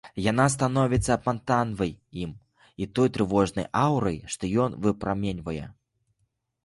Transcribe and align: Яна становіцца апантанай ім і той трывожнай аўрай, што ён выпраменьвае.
Яна 0.31 0.45
становіцца 0.53 1.09
апантанай 1.15 1.91
ім 2.23 2.31
і 2.85 2.89
той 2.95 3.07
трывожнай 3.17 3.65
аўрай, 3.85 4.17
што 4.37 4.43
ён 4.65 4.71
выпраменьвае. 4.87 5.63